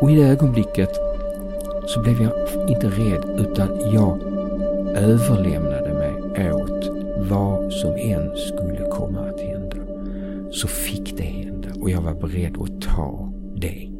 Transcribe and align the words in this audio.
Och 0.00 0.10
i 0.10 0.14
det 0.14 0.28
ögonblicket 0.28 0.90
så 1.86 2.02
blev 2.02 2.22
jag 2.22 2.32
inte 2.68 2.88
rädd 2.88 3.40
utan 3.40 3.90
jag 3.92 4.22
överlämnade 4.96 5.94
mig 5.94 6.52
åt 6.52 6.90
vad 7.30 7.72
som 7.72 7.96
än 7.96 8.36
skulle 8.36 8.88
komma 8.90 9.20
att 9.20 9.40
hända. 9.40 9.76
Så 10.50 10.68
fick 10.68 11.16
det 11.16 11.22
hända 11.22 11.68
och 11.80 11.90
jag 11.90 12.00
var 12.00 12.14
beredd 12.14 12.56
att 12.62 12.82
ta 12.82 13.32
det. 13.56 13.90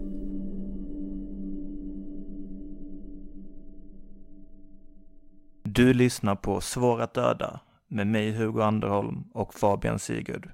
Du 5.63 5.95
lyssnar 5.95 6.35
på 6.35 6.61
Svår 6.61 7.01
att 7.01 7.15
döda 7.15 7.61
med 7.89 8.07
mig 8.07 8.33
Hugo 8.33 8.63
Anderholm 8.63 9.25
och 9.33 9.55
Fabian 9.55 9.99
Sigurd. 9.99 10.51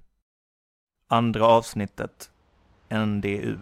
Andra 1.08 1.46
avsnittet 1.46 2.30
NDU. 2.90 3.56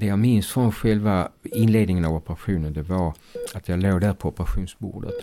Det 0.00 0.06
jag 0.06 0.18
minns 0.18 0.46
från 0.46 0.72
själva 0.72 1.28
inledningen 1.42 2.04
av 2.04 2.14
operationen 2.14 2.72
det 2.72 2.82
var 2.82 3.14
att 3.54 3.68
jag 3.68 3.82
låg 3.82 4.00
där 4.00 4.14
på 4.14 4.28
operationsbordet 4.28 5.14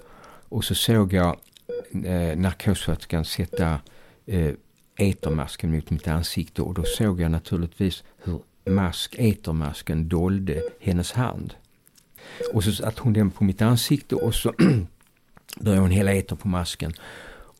och 0.49 0.63
så 0.63 0.75
såg 0.75 1.13
jag 1.13 1.37
eh, 2.05 2.37
narkossköterskan 2.37 3.25
sätta 3.25 3.79
eh, 4.25 4.53
etermasken 4.97 5.71
mot 5.71 5.89
mitt 5.89 6.07
ansikte 6.07 6.61
och 6.61 6.73
då 6.73 6.83
såg 6.83 7.21
jag 7.21 7.31
naturligtvis 7.31 8.03
hur 8.23 8.39
mask, 8.65 9.15
etermasken 9.17 10.09
dolde 10.09 10.61
hennes 10.79 11.11
hand. 11.11 11.53
Och 12.53 12.63
så 12.63 12.71
satte 12.71 13.01
hon 13.01 13.13
den 13.13 13.31
på 13.31 13.43
mitt 13.43 13.61
ansikte 13.61 14.15
och 14.15 14.35
så 14.35 14.53
började 15.59 15.81
hon 15.81 15.91
hälla 15.91 16.13
eter 16.13 16.35
på 16.35 16.47
masken. 16.47 16.93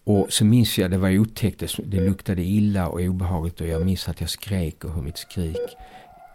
Och 0.04 0.28
så 0.30 0.46
minns 0.46 0.78
jag, 0.78 0.92
det 0.92 0.98
var 0.98 1.20
otäckt, 1.20 1.78
det 1.86 2.00
luktade 2.00 2.44
illa 2.44 2.88
och 2.88 3.00
obehagligt 3.00 3.62
och 3.62 3.68
jag 3.68 3.86
minns 3.86 4.10
att 4.10 4.22
jag 4.22 4.30
skrek 4.30 4.84
och 4.84 4.94
hur 4.94 5.02
mitt 5.02 5.18
skrik 5.18 5.78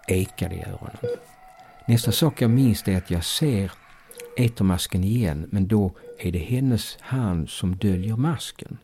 ekade 0.09 0.55
i 0.55 0.61
öronen. 0.61 0.97
Nästa 1.87 2.13
sak 2.13 2.43
jag 2.43 2.51
minns 2.51 2.89
är 2.89 2.97
att 2.97 3.11
jag 3.11 3.25
ser 3.25 3.73
etermasken 4.37 5.05
igen 5.05 5.49
men 5.51 5.69
då 5.69 5.93
är 6.19 6.33
det 6.33 6.39
hennes 6.39 6.97
hand 7.01 7.51
som 7.51 7.77
döljer 7.77 8.17
masken. 8.17 8.79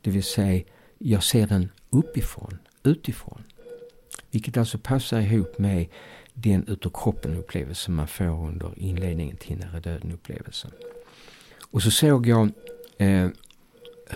Det 0.00 0.10
vill 0.10 0.24
säga, 0.24 0.64
jag 0.98 1.22
ser 1.22 1.46
den 1.46 1.70
uppifrån, 1.90 2.58
utifrån. 2.82 3.42
Vilket 4.30 4.56
alltså 4.56 4.78
passar 4.78 5.20
ihop 5.20 5.58
med 5.58 5.86
den 6.34 6.68
utav 6.68 6.90
kroppen 6.94 7.36
upplevelse 7.36 7.90
man 7.90 8.08
får 8.08 8.48
under 8.48 8.78
inledningen 8.78 9.36
till 9.36 9.58
nära 9.58 9.80
döden 9.80 10.12
upplevelsen. 10.12 10.70
Och 11.70 11.82
så 11.82 11.90
såg 11.90 12.26
jag 12.26 12.50
eh, 12.98 13.28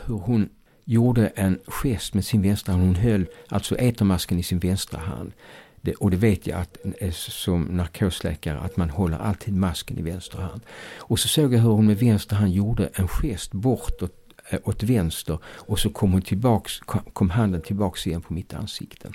hur 0.07 0.19
hon 0.19 0.49
gjorde 0.85 1.27
en 1.27 1.59
gest 1.67 2.15
med 2.15 2.25
sin 2.25 2.43
vänstra 2.43 2.73
hand. 2.73 2.85
Hon 2.87 2.95
höll 2.95 3.27
alltså 3.49 3.77
etermasken 3.79 4.39
i 4.39 4.43
sin 4.43 4.59
vänstra 4.59 5.01
hand. 5.01 5.33
Det, 5.81 5.95
och 5.95 6.11
det 6.11 6.17
vet 6.17 6.47
jag 6.47 6.61
att, 6.61 6.79
eh, 6.99 7.11
som 7.13 7.63
narkosläkare 7.63 8.59
att 8.59 8.77
man 8.77 8.91
håller 8.91 9.19
alltid 9.19 9.55
masken 9.55 9.99
i 9.99 10.03
vänster 10.03 10.39
hand. 10.39 10.61
Och 10.99 11.19
så 11.19 11.29
såg 11.29 11.55
jag 11.55 11.59
hur 11.59 11.71
hon 11.71 11.87
med 11.87 11.99
vänster 11.99 12.37
hand 12.37 12.53
gjorde 12.53 12.91
en 12.95 13.09
gest 13.09 13.53
bortåt 13.53 14.13
eh, 14.51 14.59
åt 14.65 14.83
vänster 14.83 15.39
och 15.45 15.79
så 15.79 15.91
kom, 15.91 16.13
hon 16.13 16.23
tillbaks, 16.23 16.79
kom 17.13 17.31
handen 17.31 17.63
tillbaks 17.63 18.07
igen 18.07 18.23
på 18.23 18.33
mitt 18.33 18.55
ansikte. 18.55 19.13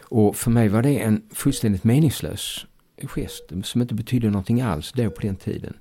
Och 0.00 0.36
för 0.36 0.50
mig 0.50 0.68
var 0.68 0.82
det 0.82 0.98
en 0.98 1.22
fullständigt 1.32 1.84
meningslös 1.84 2.66
gest 3.02 3.52
som 3.64 3.82
inte 3.82 3.94
betydde 3.94 4.30
någonting 4.30 4.60
alls 4.60 4.92
då 4.92 5.10
på 5.10 5.20
den 5.20 5.36
tiden. 5.36 5.74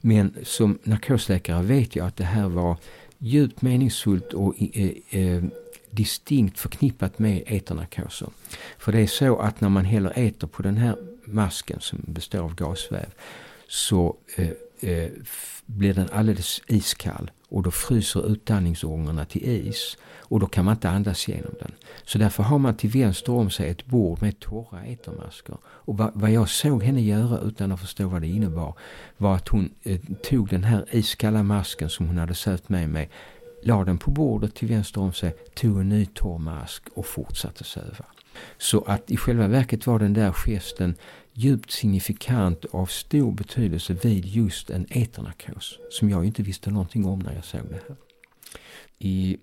Men 0.00 0.36
som 0.42 0.78
narkosläkare 0.82 1.62
vet 1.62 1.96
jag 1.96 2.06
att 2.06 2.16
det 2.16 2.24
här 2.24 2.48
var 2.48 2.76
djupt 3.18 3.62
meningsfullt 3.62 4.32
och 4.32 4.54
eh, 4.58 4.90
eh, 5.10 5.42
distinkt 5.90 6.58
förknippat 6.58 7.18
med 7.18 7.42
eternarkoser. 7.46 8.28
För 8.78 8.92
det 8.92 9.00
är 9.00 9.06
så 9.06 9.38
att 9.38 9.60
när 9.60 9.68
man 9.68 9.84
häller 9.84 10.18
eter 10.18 10.46
på 10.46 10.62
den 10.62 10.76
här 10.76 10.96
masken 11.24 11.80
som 11.80 11.98
består 12.06 12.38
av 12.38 12.54
gasväv 12.54 13.14
så 13.68 14.16
eh, 14.36 14.50
eh, 14.90 15.10
blir 15.66 15.94
den 15.94 16.08
alldeles 16.12 16.62
iskall 16.66 17.30
och 17.48 17.62
då 17.62 17.70
fryser 17.70 18.32
utandningsångorna 18.32 19.24
till 19.24 19.44
is 19.44 19.96
och 20.18 20.40
då 20.40 20.46
kan 20.46 20.64
man 20.64 20.74
inte 20.74 20.90
andas 20.90 21.28
genom 21.28 21.54
den. 21.60 21.72
Så 22.04 22.18
därför 22.18 22.42
har 22.42 22.58
man 22.58 22.76
till 22.76 22.90
vänster 22.90 23.32
om 23.32 23.50
sig 23.50 23.70
ett 23.70 23.86
bord 23.86 24.22
med 24.22 24.40
torra 24.40 24.84
etermasker. 24.84 25.56
Och 25.64 25.96
vad, 25.96 26.10
vad 26.14 26.30
jag 26.30 26.48
såg 26.48 26.82
henne 26.82 27.00
göra 27.00 27.38
utan 27.40 27.72
att 27.72 27.80
förstå 27.80 28.08
vad 28.08 28.22
det 28.22 28.28
innebar 28.28 28.74
var 29.16 29.34
att 29.34 29.48
hon 29.48 29.74
eh, 29.82 30.00
tog 30.22 30.48
den 30.48 30.64
här 30.64 30.86
iskalla 30.90 31.42
masken 31.42 31.90
som 31.90 32.06
hon 32.06 32.18
hade 32.18 32.34
sövt 32.34 32.68
med 32.68 32.88
mig 32.88 33.10
la 33.62 33.84
den 33.84 33.98
på 33.98 34.10
bordet 34.10 34.54
till 34.54 34.68
vänster 34.68 35.00
om 35.00 35.12
sig, 35.12 35.34
tog 35.54 35.80
en 35.80 35.88
ny 35.88 36.06
torr 36.06 36.38
mask 36.38 36.82
och 36.94 37.06
fortsatte 37.06 37.64
söva. 37.64 38.04
Så 38.58 38.82
att 38.82 39.10
i 39.10 39.16
själva 39.16 39.48
verket 39.48 39.86
var 39.86 39.98
den 39.98 40.12
där 40.12 40.32
gesten 40.32 40.94
djupt 41.32 41.70
signifikant 41.70 42.64
och 42.64 42.80
av 42.80 42.86
stor 42.86 43.32
betydelse 43.32 43.96
vid 44.02 44.26
just 44.26 44.70
en 44.70 44.86
eternarkos 44.90 45.78
som 45.90 46.10
jag 46.10 46.24
inte 46.24 46.42
visste 46.42 46.70
någonting 46.70 47.04
om 47.04 47.18
när 47.18 47.34
jag 47.34 47.44
såg 47.44 47.60
det 47.68 47.80
här. 47.88 47.96
I 48.98 49.36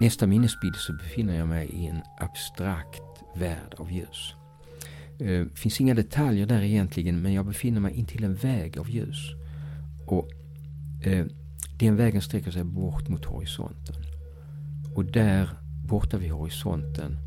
nästa 0.00 0.26
minnesbild 0.26 0.76
så 0.76 0.92
befinner 0.92 1.38
jag 1.38 1.48
mig 1.48 1.68
i 1.68 1.86
en 1.86 2.00
abstrakt 2.20 3.02
värld 3.36 3.74
av 3.78 3.92
ljus. 3.92 4.34
Det 5.18 5.58
finns 5.58 5.80
inga 5.80 5.94
detaljer 5.94 6.46
där 6.46 6.62
egentligen 6.62 7.22
men 7.22 7.32
jag 7.32 7.46
befinner 7.46 7.80
mig 7.80 7.94
intill 7.94 8.24
en 8.24 8.34
väg 8.34 8.78
av 8.78 8.90
ljus. 8.90 9.30
Och 10.06 10.30
eh, 11.04 11.26
den 11.80 11.96
vägen 11.96 12.22
sträcker 12.22 12.50
sig 12.50 12.64
bort 12.64 13.08
mot 13.08 13.24
horisonten. 13.24 13.94
Och 14.94 15.04
där 15.04 15.48
borta 15.88 16.16
vid 16.16 16.30
horisonten 16.30 17.18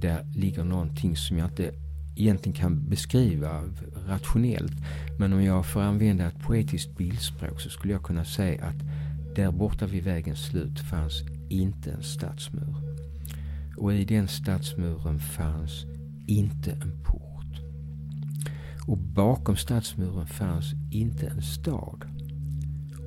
där 0.00 0.24
ligger 0.34 0.64
någonting 0.64 1.16
som 1.16 1.38
jag 1.38 1.48
inte 1.48 1.72
egentligen 2.16 2.58
kan 2.58 2.88
beskriva 2.88 3.62
rationellt. 4.06 4.72
Men 5.18 5.32
om 5.32 5.42
jag 5.42 5.66
får 5.66 5.80
använda 5.80 6.26
ett 6.26 6.38
poetiskt 6.38 6.96
bildspråk 6.96 7.60
så 7.60 7.70
skulle 7.70 7.92
jag 7.92 8.02
kunna 8.02 8.24
säga 8.24 8.64
att 8.64 8.78
där 9.34 9.52
borta 9.52 9.86
vid 9.86 10.04
vägens 10.04 10.44
slut 10.44 10.80
fanns 10.80 11.22
inte 11.48 11.90
en 11.90 12.02
stadsmur. 12.02 12.76
Och 13.76 13.94
i 13.94 14.04
den 14.04 14.28
stadsmuren 14.28 15.18
fanns 15.18 15.86
inte 16.26 16.70
en 16.70 17.04
port. 17.04 17.60
Och 18.86 18.98
bakom 18.98 19.56
stadsmuren 19.56 20.26
fanns 20.26 20.72
inte 20.90 21.26
en 21.26 21.42
stad. 21.42 22.19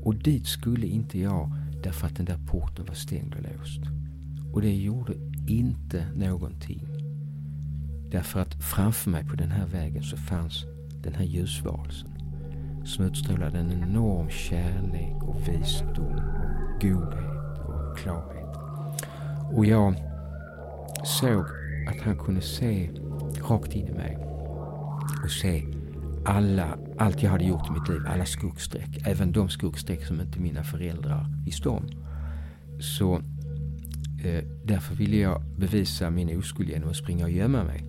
Och 0.03 0.15
dit 0.15 0.47
skulle 0.47 0.87
inte 0.87 1.19
jag 1.19 1.51
därför 1.83 2.07
att 2.07 2.15
den 2.15 2.25
där 2.25 2.39
porten 2.47 2.85
var 2.85 2.93
stängd 2.93 3.35
och 3.35 3.41
låst. 3.41 3.81
Och 4.53 4.61
det 4.61 4.75
gjorde 4.75 5.13
inte 5.47 6.05
någonting. 6.15 6.87
Därför 8.11 8.39
att 8.39 8.63
framför 8.63 9.09
mig 9.09 9.25
på 9.25 9.35
den 9.35 9.51
här 9.51 9.67
vägen 9.67 10.03
så 10.03 10.17
fanns 10.17 10.65
den 11.03 11.13
här 11.13 11.23
ljusvarelsen 11.23 12.09
som 12.85 13.05
utstrålade 13.05 13.59
en 13.59 13.71
enorm 13.71 14.29
kärlek 14.29 15.23
och 15.23 15.47
visdom 15.47 16.15
och 16.15 16.81
godhet 16.81 17.59
och 17.67 17.97
klarhet. 17.97 18.57
Och 19.53 19.65
jag 19.65 19.95
såg 21.03 21.45
att 21.89 22.01
han 22.01 22.17
kunde 22.17 22.41
se 22.41 22.89
rakt 23.49 23.75
in 23.75 23.87
i 23.87 23.93
mig 23.93 24.17
och 25.23 25.31
se 25.31 25.63
alla, 26.25 26.77
allt 26.97 27.23
jag 27.23 27.31
hade 27.31 27.43
gjort 27.43 27.69
i 27.69 27.71
mitt 27.71 27.89
liv, 27.89 28.01
alla 28.07 28.25
skuggstreck, 28.25 29.01
även 29.05 29.31
de 29.31 29.49
skuggstreck 29.49 30.05
som 30.05 30.21
inte 30.21 30.39
mina 30.39 30.63
föräldrar 30.63 31.27
visste 31.45 31.69
om. 31.69 31.89
Så 32.79 33.15
eh, 34.23 34.43
därför 34.65 34.95
ville 34.95 35.17
jag 35.17 35.41
bevisa 35.57 36.09
min 36.09 36.37
oskuld 36.37 36.69
genom 36.69 36.89
att 36.89 36.95
springa 36.95 37.25
och 37.25 37.31
gömma 37.31 37.63
mig. 37.63 37.83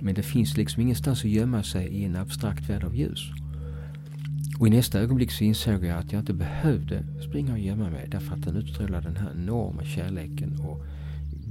Men 0.00 0.14
det 0.14 0.22
finns 0.22 0.56
liksom 0.56 0.82
ingenstans 0.82 1.24
att 1.24 1.30
gömma 1.30 1.62
sig 1.62 1.88
i 1.88 2.04
en 2.04 2.16
abstrakt 2.16 2.68
värld 2.68 2.84
av 2.84 2.96
ljus. 2.96 3.30
Och 4.58 4.66
i 4.66 4.70
nästa 4.70 5.00
ögonblick 5.00 5.30
så 5.30 5.44
insåg 5.44 5.84
jag 5.84 5.98
att 5.98 6.12
jag 6.12 6.20
inte 6.20 6.32
behövde 6.32 7.04
springa 7.28 7.52
och 7.52 7.58
gömma 7.58 7.90
mig 7.90 8.08
därför 8.10 8.34
att 8.34 8.42
den 8.42 8.56
utstrålade 8.56 9.08
den 9.08 9.16
här 9.16 9.32
enorma 9.34 9.84
kärleken 9.84 10.60
och 10.60 10.84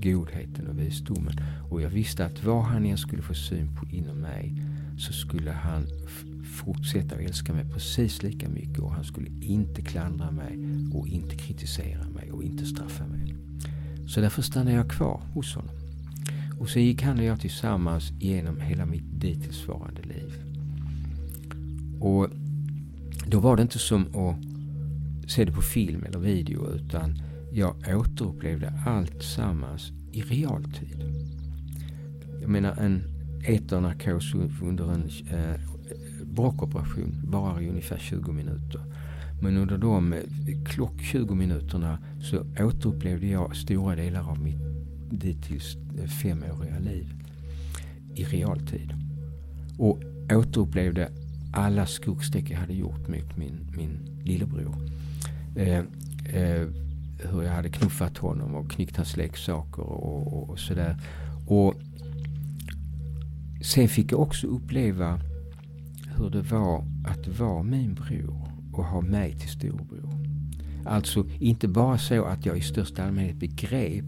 godheten 0.04 0.68
och 0.68 0.80
visdomen. 0.80 1.34
Och 1.70 1.82
jag 1.82 1.90
visste 1.90 2.26
att 2.26 2.44
vad 2.44 2.64
han 2.64 2.86
än 2.86 2.98
skulle 2.98 3.22
få 3.22 3.34
syn 3.34 3.76
på 3.76 3.86
inom 3.96 4.18
mig 4.18 4.71
så 5.02 5.14
skulle 5.14 5.52
han 5.52 5.88
fortsätta 6.44 7.16
att 7.16 7.22
älska 7.22 7.54
mig 7.54 7.66
precis 7.74 8.24
lika 8.24 8.50
mycket 8.50 8.80
och 8.80 8.92
han 8.92 9.04
skulle 9.04 9.30
inte 9.42 9.82
klandra 9.82 10.32
mig 10.32 10.60
och 10.94 11.08
inte 11.08 11.36
kritisera 11.36 12.10
mig 12.10 12.32
och 12.32 12.44
inte 12.44 12.66
straffa 12.66 13.08
mig. 13.08 13.36
Så 14.08 14.22
därför 14.22 14.42
stannade 14.42 14.76
jag 14.76 14.90
kvar 14.90 15.22
hos 15.34 15.56
honom. 15.56 15.76
Och 16.60 16.70
så 16.70 16.80
gick 16.80 17.02
han 17.02 17.20
och 17.20 17.26
jag 17.26 17.40
tillsammans 17.40 18.12
genom 18.20 18.60
hela 18.60 18.86
mitt 18.86 19.22
dittillsvarande 19.22 20.02
liv. 20.02 20.44
Och 22.00 22.28
då 23.28 23.40
var 23.40 23.56
det 23.56 23.62
inte 23.62 23.80
som 23.80 24.02
att 24.02 25.32
se 25.32 25.46
det 25.46 25.52
på 25.52 25.62
film 25.62 26.04
eller 26.04 26.20
video 26.20 26.76
utan 26.76 27.22
jag 27.54 27.76
återupplevde 27.88 28.74
allt 28.86 29.24
sammans 29.24 29.92
i 30.12 30.22
realtid. 30.22 31.04
Jag 32.42 32.50
menar 32.50 32.76
en 32.76 33.11
eternarkos 33.44 34.34
under 34.62 34.94
en 34.94 35.10
eh, 35.32 35.60
brockoperation 36.26 37.22
varar 37.24 37.62
i 37.62 37.70
ungefär 37.70 37.98
20 37.98 38.32
minuter. 38.32 38.82
Men 39.42 39.58
under 39.58 39.78
de 39.78 40.14
eh, 40.14 40.20
klock 40.66 41.02
20 41.02 41.36
minuterna 41.36 42.00
så 42.22 42.46
återupplevde 42.60 43.28
jag 43.28 43.56
stora 43.56 43.96
delar 43.96 44.30
av 44.30 44.40
mitt 44.40 44.62
dittills 45.10 45.78
eh, 46.00 46.08
femåriga 46.08 46.80
liv 46.80 47.14
i 48.16 48.24
realtid. 48.24 48.94
Och 49.78 50.00
återupplevde 50.32 51.10
alla 51.54 51.86
skuggstreck 51.86 52.50
jag 52.50 52.58
hade 52.58 52.74
gjort 52.74 53.08
mot 53.08 53.38
min, 53.38 53.72
min 53.78 54.00
lillebror. 54.24 54.76
Eh, 55.56 55.84
eh, 56.36 56.68
hur 57.32 57.44
jag 57.44 57.52
hade 57.52 57.70
knuffat 57.70 58.18
honom 58.18 58.56
och 58.56 58.72
knyckt 58.72 58.98
hans 58.98 59.18
leksaker 59.18 59.82
och, 59.82 60.34
och, 60.34 60.50
och 60.50 60.60
sådär. 60.60 60.98
Och 61.48 61.76
sen 63.62 63.88
fick 63.88 64.12
jag 64.12 64.20
också 64.20 64.48
uppleva 64.48 65.20
hur 66.18 66.30
det 66.30 66.42
var 66.42 66.86
att 67.06 67.40
vara 67.40 67.64
min 67.64 67.94
bror 67.94 68.48
och 68.74 68.86
ha 68.86 69.02
mig 69.02 69.38
till 69.40 69.50
storbror. 69.50 70.10
Alltså 70.86 71.26
inte 71.40 71.68
bara 71.68 71.98
så 71.98 72.24
att 72.26 72.46
jag 72.46 72.58
i 72.58 72.62
största 72.62 73.04
allmänhet 73.04 73.36
begrep 73.36 74.06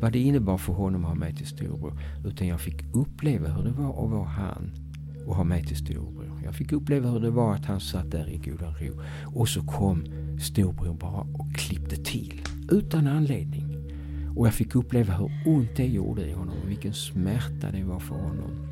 vad 0.00 0.12
det 0.12 0.18
innebar 0.18 0.58
för 0.58 0.72
honom 0.72 1.04
att 1.04 1.10
ha 1.10 1.14
mig 1.14 1.34
till 1.34 1.46
storbror. 1.46 1.98
Utan 2.24 2.46
jag 2.46 2.60
fick 2.60 2.94
uppleva 2.94 3.48
hur 3.48 3.62
det 3.62 3.70
var 3.70 4.04
att 4.04 4.10
vara 4.10 4.28
han 4.28 4.72
och 5.26 5.36
ha 5.36 5.44
mig 5.44 5.64
till 5.64 5.76
storbror. 5.76 6.40
Jag 6.44 6.54
fick 6.54 6.72
uppleva 6.72 7.10
hur 7.10 7.20
det 7.20 7.30
var 7.30 7.54
att 7.54 7.64
han 7.64 7.80
satt 7.80 8.10
där 8.10 8.28
i 8.28 8.36
godan 8.36 8.74
ro. 8.74 9.00
Och 9.24 9.48
så 9.48 9.62
kom 9.62 10.04
storbror 10.40 10.94
bara 10.94 11.20
och 11.20 11.54
klippte 11.54 11.96
till. 11.96 12.42
Utan 12.70 13.06
anledning. 13.06 13.64
Och 14.36 14.46
jag 14.46 14.54
fick 14.54 14.74
uppleva 14.74 15.14
hur 15.14 15.30
ont 15.46 15.76
det 15.76 15.86
gjorde 15.86 16.26
i 16.26 16.32
honom 16.32 16.54
och 16.64 16.70
vilken 16.70 16.94
smärta 16.94 17.70
det 17.72 17.84
var 17.84 18.00
för 18.00 18.14
honom. 18.14 18.67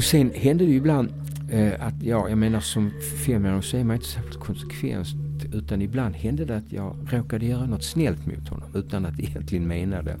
Och 0.00 0.04
sen 0.04 0.30
hände 0.34 0.64
det 0.64 0.70
ju 0.70 0.76
ibland 0.76 1.12
eh, 1.50 1.86
att, 1.86 2.02
ja, 2.02 2.28
jag 2.28 2.38
menar 2.38 2.60
som 2.60 2.90
femåring 3.26 3.62
så 3.62 3.76
är 3.76 3.84
man 3.84 3.96
inte 3.96 4.08
särskilt 4.08 4.40
konsekvent. 4.40 5.08
Utan 5.52 5.82
ibland 5.82 6.14
hände 6.14 6.44
det 6.44 6.56
att 6.56 6.72
jag 6.72 6.96
råkade 7.10 7.46
göra 7.46 7.66
något 7.66 7.84
snällt 7.84 8.26
mot 8.26 8.48
honom 8.48 8.68
utan 8.74 9.06
att 9.06 9.20
egentligen 9.20 9.68
mena 9.68 10.02
det. 10.02 10.16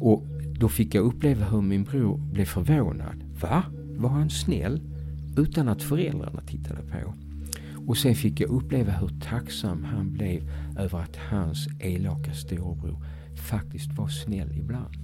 Och 0.00 0.26
då 0.58 0.68
fick 0.68 0.94
jag 0.94 1.04
uppleva 1.04 1.44
hur 1.44 1.60
min 1.60 1.84
bror 1.84 2.18
blev 2.32 2.44
förvånad. 2.44 3.24
Va? 3.40 3.62
Var 3.96 4.10
han 4.10 4.30
snäll? 4.30 4.80
Utan 5.36 5.68
att 5.68 5.82
föräldrarna 5.82 6.40
tittade 6.40 6.80
på. 6.82 7.14
Och 7.86 7.96
sen 7.96 8.14
fick 8.14 8.40
jag 8.40 8.50
uppleva 8.50 8.92
hur 8.92 9.10
tacksam 9.30 9.84
han 9.84 10.12
blev 10.12 10.50
över 10.78 10.98
att 10.98 11.16
hans 11.16 11.68
elaka 11.78 12.34
storebror 12.34 12.96
faktiskt 13.50 13.92
var 13.92 14.08
snäll 14.08 14.58
ibland. 14.58 14.94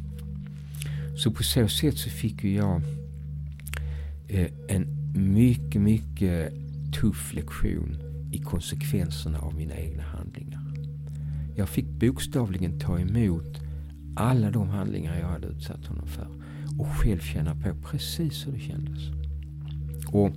Så 1.17 1.31
på 1.31 1.43
så 1.43 1.69
sätt 1.69 1.99
så 1.99 2.11
fick 2.11 2.45
ju 2.45 2.55
jag 2.55 2.83
Eh, 4.37 4.51
en 4.69 4.87
mycket, 5.15 5.83
mycket 5.83 6.53
tuff 7.01 7.35
lektion 7.35 7.97
i 8.33 8.39
konsekvenserna 8.39 9.39
av 9.39 9.55
mina 9.55 9.77
egna 9.77 10.03
handlingar. 10.03 10.63
Jag 11.57 11.69
fick 11.69 11.87
bokstavligen 11.87 12.79
ta 12.79 12.99
emot 12.99 13.61
alla 14.17 14.51
de 14.51 14.69
handlingar 14.69 15.19
jag 15.21 15.29
hade 15.29 15.47
utsatt 15.47 15.87
honom 15.87 16.07
för 16.07 16.29
och 16.79 16.87
själv 16.87 17.19
känna 17.19 17.55
på 17.55 17.75
precis 17.91 18.47
hur 18.47 18.53
det 18.53 18.61
kändes. 18.61 19.01
Och 20.13 20.31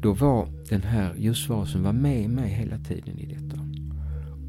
då 0.00 0.12
var 0.12 0.48
den 0.68 0.82
här 0.82 1.14
ljusvarelsen 1.18 1.82
var 1.82 1.92
med 1.92 2.30
mig 2.30 2.50
hela 2.50 2.78
tiden 2.78 3.18
i 3.18 3.26
detta. 3.26 3.60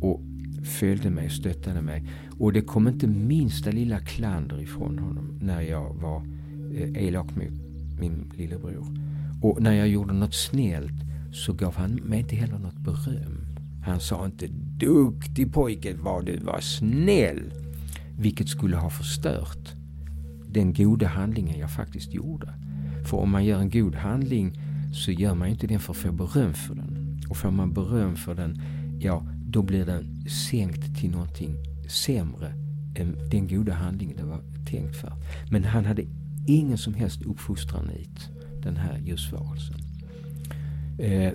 Och 0.01 0.21
följde 0.63 1.09
mig, 1.09 1.29
stöttade 1.29 1.81
mig. 1.81 2.03
Och 2.39 2.53
det 2.53 2.61
kom 2.61 2.87
inte 2.87 3.07
minsta 3.07 3.71
lilla 3.71 3.99
klander 3.99 4.61
ifrån 4.61 4.99
honom 4.99 5.39
när 5.41 5.61
jag 5.61 5.93
var 5.93 6.23
eh, 6.75 7.07
elak 7.07 7.35
mot 7.35 7.68
min 7.99 8.31
lillebror. 8.37 8.85
Och 9.41 9.61
när 9.61 9.73
jag 9.73 9.87
gjorde 9.87 10.13
något 10.13 10.33
snällt 10.33 11.03
så 11.31 11.53
gav 11.53 11.75
han 11.75 11.95
mig 11.95 12.19
inte 12.19 12.35
heller 12.35 12.59
något 12.59 12.77
beröm. 12.77 13.45
Han 13.85 13.99
sa 13.99 14.25
inte 14.25 14.47
duktig 14.77 15.53
pojke 15.53 15.95
vad 16.01 16.25
du 16.25 16.37
var 16.37 16.59
snäll. 16.59 17.53
Vilket 18.17 18.49
skulle 18.49 18.77
ha 18.77 18.89
förstört 18.89 19.73
den 20.47 20.73
goda 20.73 21.07
handlingen 21.07 21.59
jag 21.59 21.71
faktiskt 21.71 22.13
gjorde. 22.13 22.53
För 23.05 23.17
om 23.17 23.29
man 23.29 23.45
gör 23.45 23.59
en 23.59 23.69
god 23.69 23.95
handling 23.95 24.53
så 24.93 25.11
gör 25.11 25.35
man 25.35 25.47
inte 25.47 25.67
den 25.67 25.79
för 25.79 25.93
att 25.93 25.97
få 25.97 26.11
beröm 26.11 26.53
för 26.53 26.75
den. 26.75 27.21
Och 27.29 27.37
får 27.37 27.51
man 27.51 27.73
beröm 27.73 28.15
för 28.15 28.35
den, 28.35 28.61
ja 28.99 29.23
då 29.45 29.61
blir 29.61 29.85
den 29.85 30.29
sänkt 30.29 30.99
till 30.99 31.11
någonting 31.11 31.55
sämre 31.89 32.53
än 32.95 33.29
den 33.29 33.47
goda 33.47 33.73
handlingen 33.73 34.17
det 34.17 34.23
var 34.23 34.41
tänkt 34.71 34.95
för. 34.95 35.13
Men 35.51 35.63
han 35.63 35.85
hade 35.85 36.03
ingen 36.47 36.77
som 36.77 36.93
helst 36.93 37.21
uppfostran 37.21 37.91
i 37.91 38.07
den 38.63 38.77
här 38.77 38.97
ljusvarelsen. 38.97 39.77
Eh, 40.99 41.33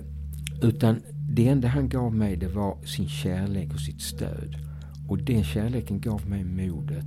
utan 0.61 1.01
det 1.29 1.47
enda 1.47 1.67
han 1.67 1.89
gav 1.89 2.15
mig 2.15 2.35
det 2.35 2.47
var 2.47 2.85
sin 2.85 3.07
kärlek 3.07 3.73
och 3.73 3.79
sitt 3.79 4.01
stöd. 4.01 4.55
Och 5.07 5.17
den 5.17 5.43
kärleken 5.43 6.01
gav 6.01 6.29
mig 6.29 6.43
modet 6.43 7.05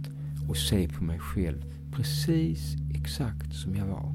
att 0.50 0.56
se 0.56 0.89
på 0.89 1.05
mig 1.05 1.19
själv 1.19 1.65
precis 1.93 2.77
exakt 2.95 3.55
som 3.55 3.77
jag 3.77 3.87
var. 3.87 4.15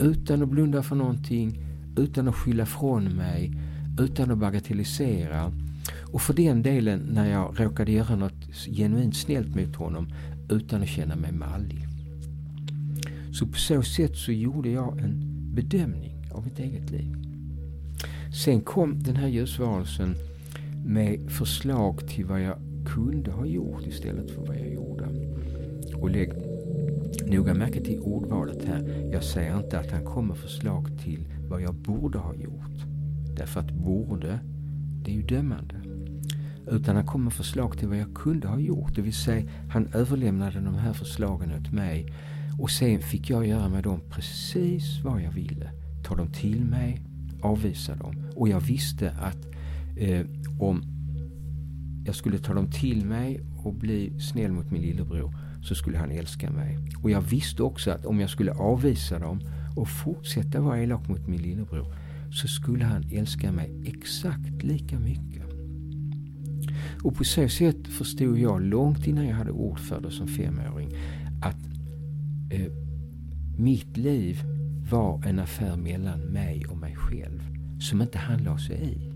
Utan 0.00 0.42
att 0.42 0.48
blunda 0.48 0.82
för 0.82 0.96
någonting, 0.96 1.58
utan 1.96 2.28
att 2.28 2.34
skylla 2.34 2.66
från 2.66 3.04
mig, 3.04 3.52
utan 3.98 4.30
att 4.30 4.38
bagatellisera. 4.38 5.52
Och 6.12 6.22
för 6.22 6.34
den 6.34 6.62
delen 6.62 7.00
när 7.12 7.30
jag 7.30 7.60
råkade 7.60 7.92
göra 7.92 8.16
något 8.16 8.66
genuint 8.76 9.16
snällt 9.16 9.54
mot 9.56 9.76
honom 9.76 10.08
utan 10.50 10.82
att 10.82 10.88
känna 10.88 11.16
mig 11.16 11.32
mallig. 11.32 11.95
Så 13.38 13.46
på 13.46 13.58
så 13.58 13.82
sätt 13.82 14.16
så 14.16 14.32
gjorde 14.32 14.70
jag 14.70 14.98
en 14.98 15.24
bedömning 15.54 16.14
av 16.32 16.44
mitt 16.44 16.58
eget 16.58 16.90
liv. 16.90 17.16
Sen 18.44 18.60
kom 18.60 19.02
den 19.02 19.16
här 19.16 19.28
ljusvarelsen 19.28 20.14
med 20.86 21.30
förslag 21.30 22.08
till 22.08 22.24
vad 22.24 22.42
jag 22.42 22.58
kunde 22.86 23.30
ha 23.30 23.46
gjort 23.46 23.86
istället 23.86 24.30
för 24.30 24.46
vad 24.46 24.56
jag 24.56 24.72
gjorde. 24.72 25.04
Och 25.94 26.10
lägg 26.10 26.32
noga 27.26 27.54
märke 27.54 27.80
till 27.84 28.00
ordvalet 28.00 28.64
här. 28.64 29.08
Jag 29.12 29.24
säger 29.24 29.58
inte 29.58 29.78
att 29.78 29.90
han 29.90 30.04
kom 30.04 30.28
med 30.28 30.36
förslag 30.36 30.90
till 31.04 31.24
vad 31.48 31.62
jag 31.62 31.74
borde 31.74 32.18
ha 32.18 32.34
gjort. 32.34 32.76
Därför 33.36 33.60
att 33.60 33.72
borde, 33.72 34.38
det 35.04 35.10
är 35.10 35.14
ju 35.14 35.22
dömande. 35.22 35.74
Utan 36.70 36.96
han 36.96 37.06
kom 37.06 37.24
med 37.24 37.32
förslag 37.32 37.78
till 37.78 37.88
vad 37.88 37.98
jag 37.98 38.14
kunde 38.14 38.48
ha 38.48 38.58
gjort. 38.58 38.94
Det 38.94 39.02
vill 39.02 39.14
säga, 39.14 39.48
han 39.70 39.88
överlämnade 39.94 40.60
de 40.60 40.74
här 40.74 40.92
förslagen 40.92 41.52
åt 41.52 41.72
mig. 41.72 42.12
Och 42.58 42.70
sen 42.70 43.02
fick 43.02 43.30
jag 43.30 43.46
göra 43.46 43.68
med 43.68 43.84
dem 43.84 44.00
precis 44.10 45.00
vad 45.04 45.22
jag 45.22 45.30
ville. 45.30 45.70
Ta 46.04 46.16
dem 46.16 46.32
till 46.32 46.64
mig, 46.64 47.00
avvisa 47.42 47.96
dem. 47.96 48.30
Och 48.36 48.48
jag 48.48 48.60
visste 48.60 49.10
att 49.10 49.46
eh, 49.96 50.26
om 50.60 50.84
jag 52.06 52.14
skulle 52.14 52.38
ta 52.38 52.54
dem 52.54 52.70
till 52.70 53.06
mig 53.06 53.40
och 53.64 53.74
bli 53.74 54.20
snäll 54.20 54.52
mot 54.52 54.70
min 54.70 54.82
lillebror 54.82 55.34
så 55.62 55.74
skulle 55.74 55.98
han 55.98 56.10
älska 56.10 56.50
mig. 56.50 56.78
Och 57.02 57.10
jag 57.10 57.20
visste 57.20 57.62
också 57.62 57.90
att 57.90 58.06
om 58.06 58.20
jag 58.20 58.30
skulle 58.30 58.52
avvisa 58.52 59.18
dem 59.18 59.40
och 59.76 59.88
fortsätta 59.88 60.60
vara 60.60 60.82
elak 60.82 61.08
mot 61.08 61.26
min 61.26 61.42
lillebror 61.42 61.94
så 62.32 62.48
skulle 62.48 62.84
han 62.84 63.04
älska 63.12 63.52
mig 63.52 63.82
exakt 63.84 64.62
lika 64.62 64.98
mycket. 64.98 65.42
Och 67.02 67.14
på 67.14 67.24
så 67.24 67.48
sätt 67.48 67.88
förstod 67.88 68.38
jag 68.38 68.62
långt 68.62 69.06
innan 69.06 69.26
jag 69.26 69.36
hade 69.36 69.50
ord 69.50 69.78
för 69.78 70.00
det 70.00 70.10
som 70.10 70.28
femåring 70.28 70.90
att 71.42 71.75
eh, 72.50 72.72
mitt 73.58 73.96
liv 73.96 74.42
var 74.90 75.22
en 75.26 75.38
affär 75.38 75.76
mellan 75.76 76.20
mig 76.20 76.66
och 76.66 76.76
mig 76.76 76.96
själv 76.96 77.42
som 77.80 78.02
inte 78.02 78.18
han 78.18 78.42
la 78.42 78.58
sig 78.58 78.76
i. 78.76 79.12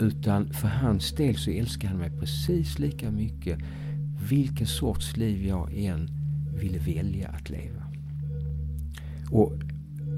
Utan 0.00 0.52
för 0.52 0.68
hans 0.68 1.12
del 1.12 1.36
så 1.36 1.50
älskade 1.50 1.88
han 1.88 1.98
mig 1.98 2.10
precis 2.20 2.78
lika 2.78 3.10
mycket 3.10 3.58
vilken 4.28 4.66
sorts 4.66 5.16
liv 5.16 5.46
jag 5.46 5.74
än 5.74 6.08
ville 6.54 6.78
välja 6.78 7.28
att 7.28 7.50
leva. 7.50 7.82
Och 9.30 9.52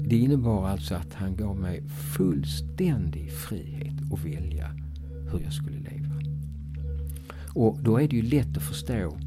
Det 0.09 0.17
innebar 0.17 0.67
alltså 0.67 0.95
att 0.95 1.13
han 1.13 1.35
gav 1.35 1.59
mig 1.59 1.83
fullständig 1.87 3.31
frihet 3.31 4.13
att 4.13 4.25
välja 4.25 4.71
hur 5.31 5.39
jag 5.43 5.53
skulle 5.53 5.77
leva. 5.77 6.15
Och 7.53 7.79
då 7.83 7.97
är 7.97 8.07
det 8.07 8.15
ju 8.15 8.21
lätt 8.21 8.57
att 8.57 8.63
förstå 8.63 9.17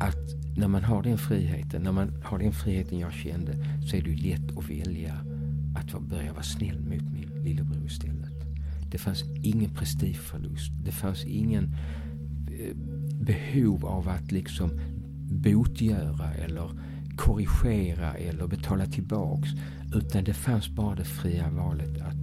att 0.00 0.37
när 0.58 0.68
man 0.68 0.84
har 0.84 1.02
den 1.02 1.18
friheten, 1.18 1.82
när 1.82 1.92
man 1.92 2.12
har 2.24 2.38
den 2.38 2.52
friheten 2.52 2.98
jag 2.98 3.12
kände, 3.12 3.52
så 3.86 3.96
är 3.96 4.02
det 4.02 4.10
ju 4.10 4.16
lätt 4.16 4.58
att 4.58 4.70
välja 4.70 5.14
att 5.74 6.02
börja 6.02 6.32
vara 6.32 6.42
snäll 6.42 6.80
mot 6.80 7.12
min 7.12 7.44
lillebror 7.44 7.86
istället. 7.86 8.32
Det 8.90 8.98
fanns 8.98 9.24
ingen 9.42 9.70
prestigeförlust. 9.70 10.72
Det 10.84 10.92
fanns 10.92 11.24
ingen 11.24 11.74
eh, 12.60 12.76
behov 13.20 13.86
av 13.86 14.08
att 14.08 14.32
liksom 14.32 14.70
botgöra 15.30 16.34
eller 16.34 16.70
korrigera 17.16 18.14
eller 18.14 18.46
betala 18.46 18.86
tillbaks. 18.86 19.48
Utan 19.94 20.24
det 20.24 20.34
fanns 20.34 20.68
bara 20.68 20.94
det 20.94 21.04
fria 21.04 21.50
valet 21.50 22.00
att 22.00 22.16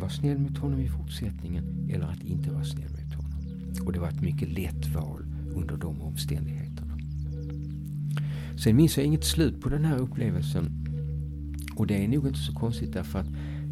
vara 0.00 0.10
snäll 0.10 0.38
mot 0.38 0.58
honom 0.58 0.80
i 0.80 0.88
fortsättningen 0.88 1.88
eller 1.90 2.06
att 2.06 2.22
inte 2.22 2.50
vara 2.50 2.64
snäll 2.64 2.90
mot 2.90 3.14
honom. 3.14 3.86
Och 3.86 3.92
det 3.92 3.98
var 4.00 4.08
ett 4.08 4.22
mycket 4.22 4.48
lätt 4.48 4.86
val 4.86 5.24
under 5.54 5.76
de 5.76 6.00
omständigheterna. 6.00 6.67
Sen 8.64 8.76
minns 8.76 8.96
jag 8.96 9.06
inget 9.06 9.24
slut 9.24 9.60
på 9.60 9.68
den 9.68 9.84
här 9.84 9.98
upplevelsen. 9.98 10.70
Och 11.76 11.86
det 11.86 12.04
är 12.04 12.08
nog 12.08 12.26
inte 12.26 12.38
så 12.38 12.52
konstigt 12.52 12.92
därför 12.92 13.18
att 13.18 13.26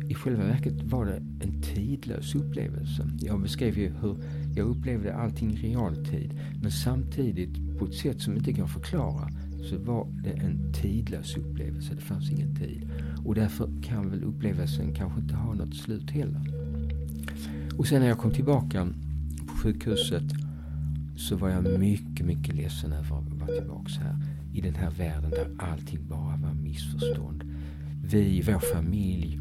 i 0.09 0.15
själva 0.15 0.45
verket 0.45 0.83
var 0.83 1.07
det 1.07 1.17
en 1.17 1.63
tidlös 1.63 2.35
upplevelse. 2.35 3.11
Jag 3.21 3.43
beskrev 3.43 3.79
ju 3.79 3.93
hur 4.01 4.17
jag 4.57 4.69
upplevde 4.69 5.17
allting 5.17 5.53
i 5.53 5.57
realtid. 5.57 6.41
Men 6.63 6.71
samtidigt 6.71 7.79
på 7.79 7.85
ett 7.85 7.95
sätt 7.95 8.21
som 8.21 8.37
inte 8.37 8.53
går 8.53 8.65
att 8.65 8.71
förklara 8.71 9.31
så 9.71 9.79
var 9.79 10.07
det 10.25 10.31
en 10.31 10.73
tidlös 10.73 11.37
upplevelse. 11.37 11.95
Det 11.95 12.01
fanns 12.01 12.31
ingen 12.31 12.57
tid. 12.57 12.91
Och 13.25 13.35
därför 13.35 13.83
kan 13.83 14.11
väl 14.11 14.25
upplevelsen 14.25 14.95
kanske 14.95 15.21
inte 15.21 15.35
ha 15.35 15.55
något 15.55 15.77
slut 15.77 16.11
heller. 16.11 16.41
Och 17.77 17.87
sen 17.87 18.01
när 18.01 18.09
jag 18.09 18.19
kom 18.19 18.33
tillbaka 18.33 18.89
på 19.47 19.57
sjukhuset 19.57 20.25
så 21.17 21.37
var 21.37 21.49
jag 21.49 21.79
mycket, 21.79 22.27
mycket 22.27 22.55
ledsen 22.55 22.93
över 22.93 23.19
att 23.19 23.33
vara 23.33 23.61
tillbaka 23.61 23.93
här. 24.01 24.36
I 24.57 24.61
den 24.61 24.75
här 24.75 24.91
världen 24.91 25.31
där 25.31 25.51
allting 25.59 26.09
bara 26.09 26.37
var 26.37 26.55
missförstånd. 26.55 27.45
Vi, 28.05 28.43
vår 28.43 28.59
familj, 28.75 29.39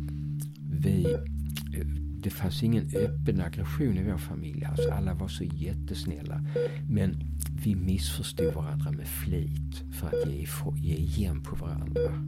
vi... 0.71 1.13
Eh, 1.13 1.87
det 2.23 2.29
fanns 2.29 2.63
ingen 2.63 2.89
öppen 2.95 3.41
aggression 3.41 3.97
i 3.97 4.03
vår 4.03 4.17
familj. 4.17 4.65
Alltså 4.65 4.91
alla 4.91 5.13
var 5.13 5.27
så 5.27 5.43
jättesnälla. 5.43 6.41
Men 6.89 7.15
vi 7.63 7.75
missförstod 7.75 8.53
varandra 8.53 8.91
med 8.91 9.07
flit 9.07 9.83
för 9.99 10.07
att 10.07 10.31
ge, 10.31 10.47
ge 10.75 10.95
igen 10.95 11.41
på 11.41 11.55
varandra. 11.55 12.25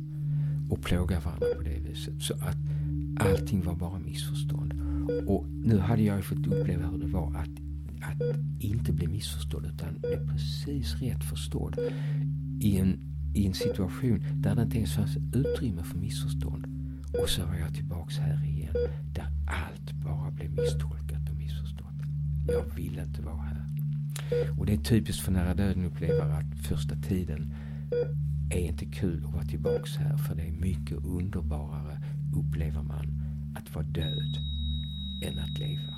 Och 0.69 0.81
plåga 0.81 1.19
varandra 1.19 1.47
på 1.55 1.61
det 1.61 1.79
viset. 1.89 2.21
Så 2.21 2.33
att 2.33 2.57
allting 3.19 3.63
var 3.63 3.75
bara 3.75 3.99
missförstånd. 3.99 4.73
Och 5.27 5.45
nu 5.49 5.77
hade 5.79 6.01
jag 6.01 6.17
ju 6.17 6.23
fått 6.23 6.47
uppleva 6.47 6.87
hur 6.87 6.97
det 6.97 7.07
var 7.07 7.35
att, 7.35 7.49
att 8.01 8.21
inte 8.59 8.93
bli 8.93 9.07
missförstådd 9.07 9.65
utan 9.65 9.99
bli 9.99 10.17
precis 10.31 10.95
rätt 11.01 11.23
förstådd. 11.23 11.79
I 12.59 12.77
en, 12.77 12.99
I 13.33 13.45
en 13.45 13.53
situation 13.53 14.23
där 14.33 14.55
det 14.55 14.61
inte 14.61 14.77
ens 14.77 14.93
fanns 14.95 15.17
utrymme 15.33 15.83
för 15.83 15.97
missförstånd. 15.97 16.65
Och 17.21 17.29
så 17.29 17.45
var 17.45 17.55
jag 17.55 17.73
tillbaks 17.73 18.17
här 18.17 18.45
igen 18.45 18.75
där 19.13 19.27
allt 19.47 19.91
bara 19.93 20.31
blev 20.31 20.51
misstolkat 20.51 21.29
och 21.29 21.35
missförstått. 21.35 21.95
Jag 22.47 22.75
ville 22.75 23.03
inte 23.03 23.21
vara 23.21 23.41
här. 23.41 23.67
Och 24.57 24.65
det 24.65 24.73
är 24.73 24.77
typiskt 24.77 25.21
för 25.23 25.31
nära 25.31 25.53
döden-upplevare 25.53 26.33
att 26.33 26.59
första 26.67 26.95
tiden 26.95 27.53
är 28.49 28.59
inte 28.59 28.85
kul 28.85 29.25
att 29.25 29.33
vara 29.33 29.45
tillbaks 29.45 29.95
här 29.95 30.17
för 30.17 30.35
det 30.35 30.41
är 30.41 30.51
mycket 30.51 30.97
underbarare 31.05 32.01
upplever 32.35 32.83
man 32.83 33.21
att 33.55 33.75
vara 33.75 33.85
död 33.85 34.37
än 35.23 35.39
att 35.39 35.59
leva. 35.59 35.96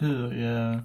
Hur 0.00 0.44
eh, 0.44 0.80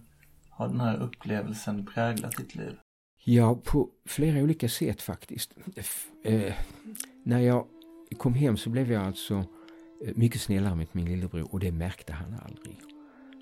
har 0.49 0.67
den 0.67 0.79
här 0.79 0.97
upplevelsen 0.97 1.85
präglat 1.85 2.37
ditt 2.37 2.55
liv? 2.55 2.77
Ja, 3.23 3.55
på 3.63 3.89
flera 4.05 4.43
olika 4.43 4.69
sätt 4.69 5.01
faktiskt. 5.01 5.53
Eh, 6.23 6.53
när 7.23 7.39
jag 7.39 7.65
kom 8.17 8.33
hem 8.33 8.57
så 8.57 8.69
blev 8.69 8.91
jag 8.91 9.03
alltså 9.03 9.33
eh, 10.05 10.13
mycket 10.15 10.41
snällare 10.41 10.75
mot 10.75 10.93
min 10.93 11.05
lillebror 11.05 11.53
och 11.53 11.59
det 11.59 11.71
märkte 11.71 12.13
han 12.13 12.35
aldrig. 12.45 12.79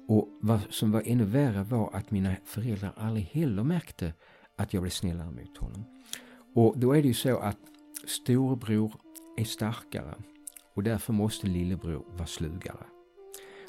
Och 0.08 0.28
vad 0.42 0.60
som 0.70 0.92
var 0.92 1.04
ännu 1.06 1.24
värre 1.24 1.64
var 1.64 1.96
att 1.96 2.12
mina 2.12 2.36
föräldrar 2.46 2.94
aldrig 2.98 3.26
heller 3.26 3.64
märkte 3.64 4.14
att 4.58 4.74
jag 4.74 4.84
blev 4.84 4.92
snällare 4.92 5.32
mot 5.32 5.58
honom. 5.58 5.86
Och 6.56 6.80
då 6.80 6.94
är 6.94 7.02
det 7.02 7.08
ju 7.08 7.14
så 7.14 7.38
att 7.38 7.60
storebror 8.08 8.94
är 9.38 9.44
starkare 9.44 10.16
och 10.74 10.84
därför 10.84 11.14
måste 11.14 11.48
lillebror 11.48 12.06
vara 12.18 12.28
slugare. 12.28 12.93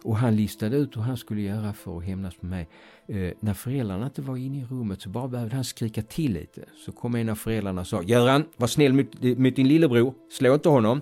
Och 0.04 0.16
han 0.16 0.37
listade 0.37 0.76
ut 0.76 0.96
hur 0.96 1.02
han 1.02 1.16
skulle 1.16 1.40
göra 1.40 1.73
för 1.73 1.99
att 1.99 2.04
hämnas 2.04 2.34
på 2.34 2.46
mig. 2.46 2.68
Eh, 3.06 3.32
när 3.40 3.54
föräldrarna 3.54 4.06
inte 4.06 4.23
var 4.23 4.37
inne 4.37 4.58
i 4.58 4.64
rummet 4.64 5.00
så 5.00 5.08
bara 5.08 5.28
behövde 5.28 5.54
han 5.54 5.64
skrika 5.64 6.02
till 6.02 6.32
lite. 6.32 6.64
Så 6.87 6.92
kom 6.92 7.14
en 7.14 7.28
av 7.28 7.34
föräldrarna 7.34 7.80
och 7.80 7.87
sa 7.87 8.02
Göran, 8.02 8.44
var 8.56 8.66
snäll 8.66 8.92
mot, 8.92 9.23
mot 9.38 9.56
din 9.56 9.68
lillebror, 9.68 10.14
slå 10.30 10.54
inte 10.54 10.68
honom. 10.68 11.00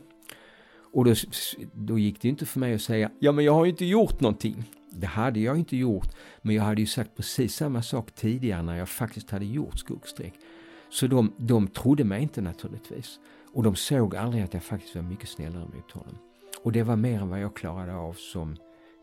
Och 0.93 1.05
då, 1.05 1.15
då 1.73 1.99
gick 1.99 2.23
det 2.23 2.29
inte 2.29 2.47
för 2.47 2.61
mig 2.61 2.75
att 2.75 2.83
säga 2.83 3.11
Ja 3.19 3.33
men 3.33 3.45
jag 3.45 3.55
har 3.55 3.65
ju 3.65 3.71
inte 3.71 3.85
gjort 3.85 4.21
någonting. 4.21 4.65
Det 4.91 5.07
hade 5.07 5.41
jag 5.41 5.59
inte 5.59 5.77
gjort. 5.77 6.09
Men 6.43 6.55
jag 6.55 6.63
hade 6.63 6.81
ju 6.81 6.87
sagt 6.87 7.17
precis 7.17 7.55
samma 7.55 7.83
sak 7.83 8.11
tidigare 8.15 8.63
när 8.63 8.77
jag 8.77 8.89
faktiskt 8.89 9.31
hade 9.31 9.45
gjort 9.45 9.79
skuggstreck. 9.79 10.35
Så 10.91 11.07
de, 11.07 11.33
de 11.37 11.69
trodde 11.69 12.05
mig 12.05 12.23
inte 12.23 12.41
naturligtvis. 12.41 13.19
Och 13.55 13.63
de 13.63 13.75
såg 13.75 14.17
aldrig 14.17 14.45
att 14.45 14.55
jag 14.55 14.63
faktiskt 14.63 14.95
var 14.95 15.03
mycket 15.03 15.29
snällare 15.29 15.65
mot 15.75 15.91
honom. 15.91 16.19
Och 16.63 16.73
det 16.73 16.83
var 16.83 16.97
mer 16.97 17.21
än 17.21 17.29
vad 17.29 17.41
jag 17.41 17.57
klarade 17.57 17.95
av 17.95 18.13
som 18.13 18.57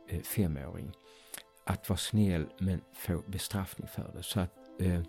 Eh, 0.09 0.21
femåring. 0.21 0.91
Att 1.63 1.89
vara 1.89 1.97
snäll 1.97 2.47
men 2.57 2.81
få 2.93 3.21
bestraffning 3.25 3.87
för 3.87 4.11
det. 4.15 4.23
Så 4.23 4.39
att 4.39 4.53
eh, 4.79 4.99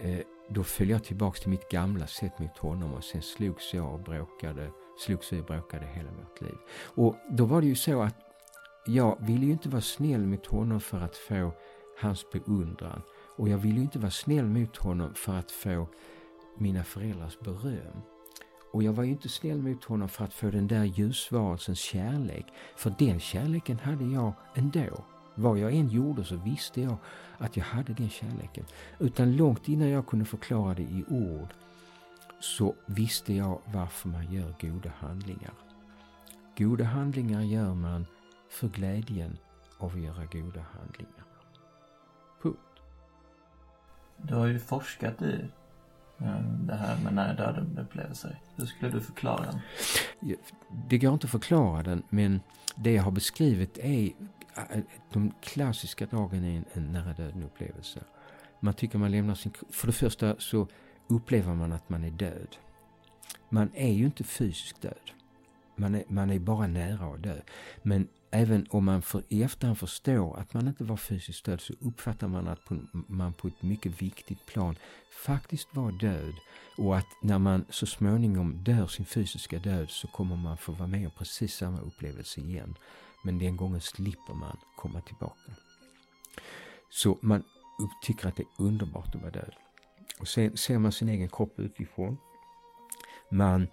eh, 0.00 0.20
då 0.48 0.64
föll 0.64 0.90
jag 0.90 1.04
tillbaks 1.04 1.40
till 1.40 1.50
mitt 1.50 1.68
gamla 1.68 2.06
sätt 2.06 2.38
mot 2.38 2.58
honom 2.58 2.94
och 2.94 3.04
sen 3.04 3.22
slogs 3.22 3.74
jag 3.74 3.94
och 3.94 4.00
bråkade, 4.00 4.70
slogs 5.06 5.32
vi 5.32 5.40
och 5.40 5.44
bråkade 5.44 5.86
hela 5.86 6.10
vårt 6.10 6.40
liv. 6.40 6.56
Och 6.94 7.16
då 7.30 7.44
var 7.44 7.60
det 7.60 7.66
ju 7.66 7.74
så 7.74 8.02
att 8.02 8.16
jag 8.86 9.18
ville 9.20 9.46
ju 9.46 9.52
inte 9.52 9.68
vara 9.68 9.82
snäll 9.82 10.26
mot 10.26 10.46
honom 10.46 10.80
för 10.80 10.98
att 10.98 11.16
få 11.16 11.52
hans 12.00 12.30
beundran. 12.30 13.02
Och 13.36 13.48
jag 13.48 13.58
ville 13.58 13.76
ju 13.76 13.82
inte 13.82 13.98
vara 13.98 14.10
snäll 14.10 14.46
mot 14.46 14.76
honom 14.76 15.14
för 15.14 15.34
att 15.34 15.50
få 15.50 15.88
mina 16.58 16.84
föräldrars 16.84 17.38
beröm. 17.40 18.02
Och 18.78 18.84
jag 18.84 18.92
var 18.92 19.04
ju 19.04 19.10
inte 19.10 19.28
snäll 19.28 19.62
mot 19.62 19.84
honom 19.84 20.08
för 20.08 20.24
att 20.24 20.34
få 20.34 20.50
den 20.50 20.66
där 20.66 20.84
ljusvarelsens 20.84 21.78
kärlek. 21.78 22.46
För 22.76 22.94
den 22.98 23.20
kärleken 23.20 23.78
hade 23.78 24.04
jag 24.04 24.32
ändå. 24.54 25.04
Vad 25.34 25.58
jag 25.58 25.72
än 25.72 25.88
gjorde 25.88 26.24
så 26.24 26.36
visste 26.36 26.80
jag 26.80 26.96
att 27.38 27.56
jag 27.56 27.64
hade 27.64 27.92
den 27.92 28.08
kärleken. 28.10 28.64
Utan 28.98 29.36
långt 29.36 29.68
innan 29.68 29.88
jag 29.88 30.06
kunde 30.06 30.24
förklara 30.24 30.74
det 30.74 30.82
i 30.82 31.04
ord 31.08 31.48
så 32.40 32.74
visste 32.86 33.34
jag 33.34 33.60
varför 33.64 34.08
man 34.08 34.32
gör 34.32 34.54
goda 34.60 34.90
handlingar. 34.98 35.54
Goda 36.58 36.84
handlingar 36.84 37.42
gör 37.42 37.74
man 37.74 38.06
för 38.48 38.68
glädjen 38.68 39.38
av 39.78 39.92
att 39.92 40.00
göra 40.00 40.24
goda 40.24 40.60
handlingar. 40.60 41.24
Punkt. 42.42 42.82
Du 44.16 44.34
har 44.34 44.46
ju 44.46 44.58
forskat 44.58 45.22
i 45.22 45.48
Eh, 46.20 46.40
det 46.40 46.74
här 46.74 46.98
med 47.04 47.14
nära 47.14 47.34
döden 47.34 47.78
upplevelser. 47.78 48.40
Hur 48.56 48.66
skulle 48.66 48.90
du 48.90 49.00
förklara 49.00 49.44
den? 49.44 49.60
Det 50.88 50.98
går 50.98 51.12
inte 51.12 51.24
att 51.24 51.30
förklara 51.30 51.82
den 51.82 52.02
men 52.08 52.40
det 52.76 52.92
jag 52.92 53.02
har 53.02 53.10
beskrivit 53.10 53.78
är 53.78 54.10
eh, 54.56 54.80
de 55.12 55.32
klassiska 55.40 56.06
dragen 56.06 56.44
i 56.44 56.62
en 56.72 56.92
nära 56.92 57.12
döden 57.12 57.42
upplevelse. 57.42 58.00
Man 58.60 58.74
tycker 58.74 58.98
man 58.98 59.10
lämnar 59.10 59.34
sin... 59.34 59.52
För 59.70 59.86
det 59.86 59.92
första 59.92 60.34
så 60.38 60.68
upplever 61.06 61.54
man 61.54 61.72
att 61.72 61.88
man 61.88 62.04
är 62.04 62.10
död. 62.10 62.56
Man 63.48 63.70
är 63.74 63.92
ju 63.92 64.04
inte 64.04 64.24
fysiskt 64.24 64.82
död. 64.82 65.10
Man 65.76 65.94
är, 65.94 66.04
man 66.08 66.30
är 66.30 66.38
bara 66.38 66.66
nära 66.66 67.14
att 67.14 67.22
dö. 67.22 67.36
Men 67.82 68.08
även 68.30 68.66
om 68.70 68.84
man 68.84 69.02
för, 69.02 69.22
i 69.28 69.42
efterhand 69.42 69.78
förstår 69.78 70.38
att 70.38 70.54
man 70.54 70.68
inte 70.68 70.84
var 70.84 70.96
fysiskt 70.96 71.44
död 71.44 71.60
så 71.60 71.74
uppfattar 71.80 72.28
man 72.28 72.48
att 72.48 72.60
man 72.92 73.32
på 73.32 73.48
ett 73.48 73.62
mycket 73.62 74.02
viktigt 74.02 74.46
plan 74.46 74.76
faktiskt 75.24 75.68
var 75.72 75.92
död. 75.92 76.34
Och 76.76 76.96
att 76.96 77.06
när 77.22 77.38
man 77.38 77.64
så 77.70 77.86
småningom 77.86 78.64
dör 78.64 78.86
sin 78.86 79.06
fysiska 79.06 79.58
död 79.58 79.90
så 79.90 80.08
kommer 80.08 80.36
man 80.36 80.56
få 80.56 80.72
vara 80.72 80.88
med 80.88 81.06
om 81.06 81.12
precis 81.18 81.54
samma 81.54 81.80
upplevelse 81.80 82.40
igen. 82.40 82.74
Men 83.24 83.38
den 83.38 83.56
gången 83.56 83.80
slipper 83.80 84.34
man 84.34 84.56
komma 84.76 85.00
tillbaka. 85.00 85.52
Så 86.90 87.18
man 87.22 87.42
tycker 88.02 88.28
att 88.28 88.36
det 88.36 88.42
är 88.42 88.64
underbart 88.64 89.14
att 89.14 89.20
vara 89.20 89.30
död. 89.30 89.54
Och 90.20 90.28
sen 90.28 90.56
ser 90.56 90.78
man 90.78 90.92
sin 90.92 91.08
egen 91.08 91.28
kropp 91.28 91.58
utifrån. 91.58 92.16
Man 93.30 93.66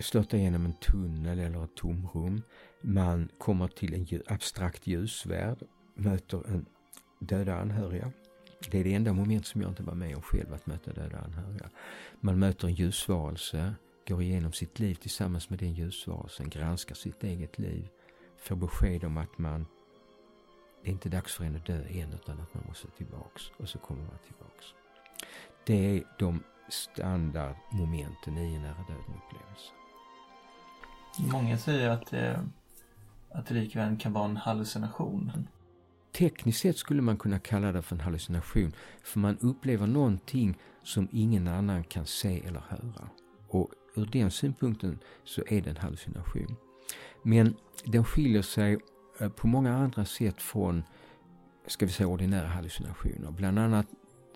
störtar 0.00 0.38
genom 0.38 0.64
en 0.64 0.72
tunnel 0.72 1.38
eller 1.38 1.64
ett 1.64 1.76
tomrum. 1.76 2.42
Man 2.86 3.28
kommer 3.38 3.68
till 3.68 3.94
en 3.94 4.22
abstrakt 4.26 4.86
ljusvärld, 4.86 5.58
möter 5.94 6.48
en 6.48 6.66
döda 7.18 7.54
anhöriga. 7.54 8.12
Det 8.70 8.80
är 8.80 8.84
det 8.84 8.94
enda 8.94 9.12
moment 9.12 9.46
som 9.46 9.60
jag 9.60 9.70
inte 9.70 9.82
var 9.82 9.94
med 9.94 10.16
om 10.16 10.22
själv, 10.22 10.54
att 10.54 10.66
möta 10.66 10.92
döda 10.92 11.18
anhöriga. 11.18 11.70
Man 12.20 12.38
möter 12.38 12.68
en 12.68 12.74
ljusvarelse, 12.74 13.74
går 14.08 14.22
igenom 14.22 14.52
sitt 14.52 14.78
liv 14.78 14.94
tillsammans 14.94 15.50
med 15.50 15.58
den 15.58 15.72
ljusvarelsen, 15.72 16.48
granskar 16.48 16.94
sitt 16.94 17.24
eget 17.24 17.58
liv, 17.58 17.88
får 18.38 18.56
besked 18.56 19.04
om 19.04 19.16
att 19.16 19.38
man 19.38 19.66
det 20.82 20.90
är 20.90 20.92
inte 20.92 21.08
dags 21.08 21.34
för 21.34 21.44
en 21.44 21.56
att 21.56 21.66
dö 21.66 21.82
än 21.88 22.12
utan 22.12 22.40
att 22.40 22.54
man 22.54 22.64
måste 22.68 22.88
tillbaks 22.88 23.42
och 23.56 23.68
så 23.68 23.78
kommer 23.78 24.02
man 24.02 24.18
tillbaks. 24.26 24.64
Det 25.66 25.96
är 25.96 26.02
de 26.18 26.42
standardmomenten 26.68 28.38
i 28.38 28.54
en 28.54 28.62
nära 28.62 28.84
döden 28.88 29.20
upplevelse. 29.24 29.72
Många 31.32 31.58
säger 31.58 31.90
att 31.90 32.06
det, 32.06 32.48
att 33.34 33.46
det 33.46 33.54
likväl 33.54 33.96
kan 33.98 34.12
vara 34.12 34.24
en 34.24 34.36
hallucination. 34.36 35.32
tekniskt 36.12 36.60
sett 36.60 36.76
skulle 36.76 37.02
man 37.02 37.16
kunna 37.16 37.38
kalla 37.38 37.72
det 37.72 37.82
för 37.82 37.94
en 37.96 38.00
hallucination. 38.00 38.72
För 39.02 39.20
man 39.20 39.38
upplever 39.40 39.86
någonting 39.86 40.58
som 40.82 41.08
ingen 41.12 41.48
annan 41.48 41.84
kan 41.84 42.06
se 42.06 42.42
eller 42.46 42.60
höra. 42.60 43.08
Och 43.48 43.70
ur 43.96 44.06
den 44.06 44.30
synpunkten 44.30 44.98
så 45.24 45.42
är 45.48 45.60
det 45.60 45.70
en 45.70 45.76
hallucination. 45.76 46.56
Men 47.22 47.54
den 47.84 48.04
skiljer 48.04 48.42
sig 48.42 48.78
eh, 49.20 49.28
på 49.28 49.46
många 49.46 49.76
andra 49.76 50.04
sätt 50.04 50.42
från, 50.42 50.82
ska 51.66 51.86
vi 51.86 51.92
säga 51.92 52.06
ordinära 52.06 52.46
hallucinationer. 52.46 53.30
Bland 53.30 53.58
annat 53.58 53.86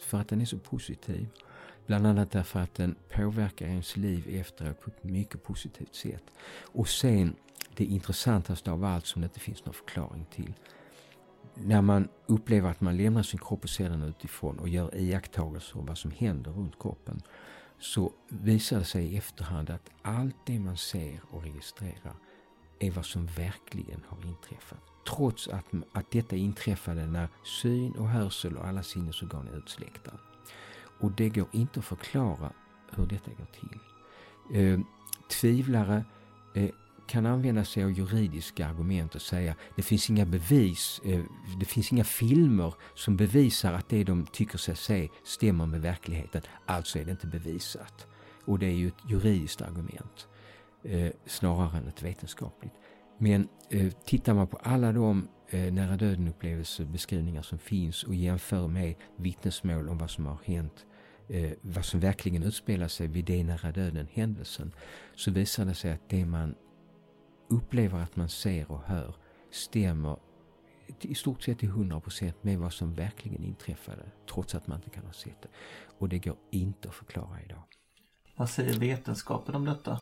för 0.01 0.19
att 0.19 0.29
den 0.29 0.41
är 0.41 0.45
så 0.45 0.59
positiv. 0.59 1.29
Bland 1.87 2.07
annat 2.07 2.31
därför 2.31 2.61
att 2.61 2.75
den 2.75 2.95
påverkar 3.17 3.67
ens 3.67 3.97
liv 3.97 4.41
efteråt 4.41 4.81
på 4.81 4.91
ett 4.91 5.05
mycket 5.05 5.43
positivt 5.43 5.95
sätt. 5.95 6.23
Och 6.73 6.89
sen 6.89 7.37
det 7.79 7.85
intressantaste 7.85 8.71
av 8.71 8.85
allt 8.85 9.07
som 9.07 9.23
det 9.23 9.27
inte 9.27 9.41
finns 9.41 9.65
någon 9.65 9.75
förklaring 9.75 10.27
till. 10.31 10.55
När 11.55 11.83
man 11.83 12.09
upplever 12.27 12.71
att 12.71 12.81
man 12.81 12.97
lämnar 12.97 13.23
sin 13.23 13.41
kropp 13.41 13.65
och 13.65 13.71
ser 13.71 13.91
den 13.91 14.03
utifrån 14.03 14.59
och 14.59 14.69
gör 14.69 14.97
iakttagelser 14.97 15.79
om 15.79 15.87
vad 15.87 15.99
som 15.99 16.11
händer 16.11 16.51
runt 16.51 16.79
kroppen 16.79 17.23
så 17.79 18.13
visar 18.29 18.79
det 18.79 18.85
sig 18.85 19.05
i 19.05 19.17
efterhand 19.17 19.71
att 19.71 19.91
allt 20.03 20.37
det 20.47 20.59
man 20.59 20.77
ser 20.77 21.21
och 21.31 21.43
registrerar 21.43 22.15
är 22.79 22.91
vad 22.91 23.07
som 23.07 23.27
verkligen 23.27 24.03
har 24.09 24.27
inträffat. 24.27 24.79
Trots 25.09 25.49
att, 25.49 25.65
att 25.93 26.11
detta 26.11 26.37
inträffade 26.37 27.07
när 27.07 27.29
syn 27.63 27.93
och 27.93 28.09
hörsel 28.09 28.57
och 28.57 28.67
alla 28.67 28.83
sinnesorgan 28.83 29.49
är 29.49 29.59
utsläckta. 29.59 30.11
Och 31.01 31.13
det 31.13 31.29
går 31.29 31.49
inte 31.53 31.81
att 31.81 31.87
förklara 31.87 32.53
hur 32.91 33.07
detta 33.07 33.31
går 33.31 33.47
till. 33.47 33.81
Eh, 34.55 34.81
tvivlare 35.41 36.05
eh, 36.55 36.71
kan 37.09 37.27
använda 37.27 37.65
sig 37.65 37.85
av 37.85 37.91
juridiska 37.91 38.67
argument 38.67 39.15
och 39.15 39.23
säga 39.23 39.55
det 39.77 39.83
finns 39.83 40.11
inga 40.11 40.27
bevis, 40.27 41.01
eh, 41.05 41.21
det 41.61 41.65
finns 41.65 41.93
inga 41.93 42.05
filmer 42.05 42.75
som 42.95 43.17
bevisar 43.17 43.73
att 43.73 43.89
det 43.89 44.05
de 44.05 44.27
tycker 44.27 44.59
sig 44.59 44.77
se 44.77 45.09
stämmer 45.25 45.67
med 45.67 45.81
verkligheten. 45.81 46.43
Alltså 46.67 46.99
är 46.99 47.05
det 47.05 47.11
inte 47.11 47.27
bevisat. 47.27 48.07
Och 48.45 48.59
det 48.59 48.67
är 48.67 48.75
ju 48.75 48.89
ett 48.89 49.11
juridiskt 49.11 49.63
argument 49.63 50.29
eh, 50.83 51.13
snarare 51.27 51.79
än 51.79 51.89
ett 51.89 52.03
vetenskapligt. 52.03 52.75
Men 53.19 53.49
eh, 53.71 53.93
tittar 54.05 54.35
man 54.35 54.47
på 54.47 54.57
alla 54.57 54.93
de 54.93 55.29
eh, 55.51 55.73
nära 55.73 55.97
döden 55.97 56.29
upplevelsebeskrivningar 56.29 57.43
som 57.43 57.59
finns 57.59 58.05
och 58.05 58.15
jämför 58.15 58.69
med 58.69 58.95
vittnesmål 59.17 59.89
om 59.89 59.99
vad 59.99 60.11
som 60.11 60.27
har 60.27 60.39
hänt 60.45 60.87
eh, 61.29 61.51
vad 61.61 61.85
som 61.85 62.01
verkligen 62.01 62.43
utspelar 62.43 62.89
sig 62.89 63.07
vid 63.07 63.25
den 63.25 63.47
nära 63.47 63.73
döden 63.73 64.09
händelsen 64.13 64.73
så 65.15 65.31
visar 65.31 65.65
det 65.65 65.75
sig 65.75 65.93
att 65.93 66.09
det 66.09 66.25
man 66.25 66.55
upplever 67.49 67.99
att 67.99 68.17
man 68.17 68.29
ser 68.29 68.73
och 68.73 68.83
hör 68.83 69.15
stämmer 69.51 70.19
i 71.01 71.15
stort 71.15 71.43
sett 71.43 71.59
till 71.59 71.71
100% 71.71 72.33
med 72.41 72.59
vad 72.59 72.73
som 72.73 72.95
verkligen 72.95 73.45
inträffade 73.45 74.03
trots 74.33 74.55
att 74.55 74.67
man 74.67 74.77
inte 74.77 74.91
kan 74.91 75.05
ha 75.05 75.13
sett 75.13 75.43
det. 75.43 75.49
Och 75.99 76.09
det 76.09 76.19
går 76.19 76.37
inte 76.51 76.89
att 76.89 76.95
förklara 76.95 77.43
idag. 77.43 77.63
Vad 78.37 78.51
säger 78.51 78.79
vetenskapen 78.79 79.55
om 79.55 79.65
detta? 79.65 80.01